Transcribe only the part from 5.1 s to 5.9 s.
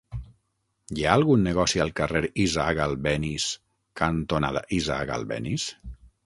Albéniz?